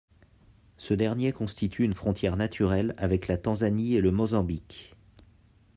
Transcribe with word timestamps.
Ce 0.79 0.95
dernier 0.95 1.31
constitue 1.31 1.83
une 1.83 1.93
frontière 1.93 2.35
naturelle 2.35 2.95
avec 2.97 3.27
la 3.27 3.37
Tanzanie 3.37 3.93
et 3.93 4.01
le 4.01 4.09
Mozambique. 4.11 4.95